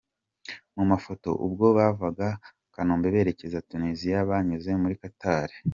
[0.75, 2.27] Mu mafoto: Ubwo bavaga
[2.73, 5.49] Kanombe berekeza Tunisia banyuze muri Qatar.